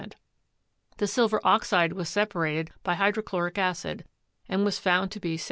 [0.97, 4.03] The silver oxide was separated by hydrochloric acid,
[4.49, 5.39] and was found to be 77.